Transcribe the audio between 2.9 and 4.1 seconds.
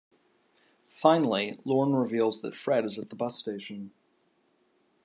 at the bus station.